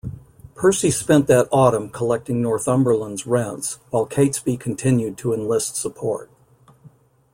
[0.55, 6.31] Percy spent that Autumn collecting Northumberland's rents, while Catesby continued to enlist support.